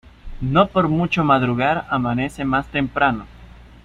[0.41, 3.27] No por mucho madrugar amanece más temprano.